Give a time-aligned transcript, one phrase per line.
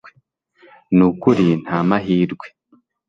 [0.95, 2.47] Nukuri ntamahirwe